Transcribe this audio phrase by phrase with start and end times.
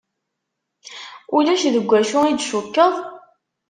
[1.35, 2.93] Ulac deg wacu i d-tcukkeḍ?